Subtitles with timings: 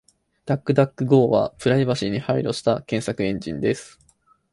[0.47, 3.99] DuckDuckGo はプライバシーに配慮した検索エンジンです。